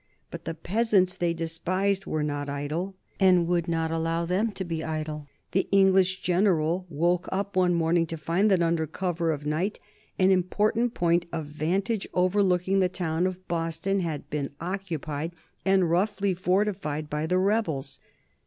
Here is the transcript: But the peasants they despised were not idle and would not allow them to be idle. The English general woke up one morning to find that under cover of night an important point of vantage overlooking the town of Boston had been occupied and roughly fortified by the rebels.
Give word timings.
But 0.31 0.45
the 0.45 0.55
peasants 0.55 1.15
they 1.15 1.31
despised 1.31 2.07
were 2.07 2.23
not 2.23 2.49
idle 2.49 2.95
and 3.19 3.45
would 3.47 3.67
not 3.67 3.91
allow 3.91 4.25
them 4.25 4.51
to 4.53 4.63
be 4.65 4.83
idle. 4.83 5.27
The 5.51 5.67
English 5.71 6.21
general 6.21 6.87
woke 6.89 7.29
up 7.31 7.55
one 7.55 7.75
morning 7.75 8.07
to 8.07 8.17
find 8.17 8.49
that 8.49 8.63
under 8.63 8.87
cover 8.87 9.31
of 9.31 9.45
night 9.45 9.79
an 10.17 10.31
important 10.31 10.95
point 10.95 11.27
of 11.31 11.45
vantage 11.45 12.07
overlooking 12.15 12.79
the 12.79 12.89
town 12.89 13.27
of 13.27 13.47
Boston 13.47 13.99
had 13.99 14.27
been 14.31 14.49
occupied 14.59 15.33
and 15.65 15.87
roughly 15.91 16.33
fortified 16.33 17.07
by 17.07 17.27
the 17.27 17.37
rebels. 17.37 17.99